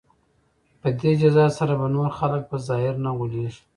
[0.81, 3.61] په دې جزا سره به نور خلک په ظاهر نه غولیږي.